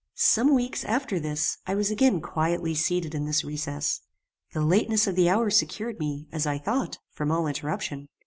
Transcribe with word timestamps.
"Some 0.15 0.55
weeks 0.55 0.83
after 0.83 1.19
this 1.19 1.59
I 1.67 1.75
was 1.75 1.91
again 1.91 2.21
quietly 2.21 2.73
seated 2.73 3.13
in 3.13 3.25
this 3.25 3.43
recess. 3.43 4.01
The 4.51 4.59
lateness 4.61 5.05
of 5.05 5.15
the 5.15 5.29
hour 5.29 5.51
secured 5.51 5.99
me, 5.99 6.27
as 6.31 6.47
I 6.47 6.57
thought, 6.57 6.97
from 7.11 7.29
all 7.29 7.45
interruption. 7.45 8.07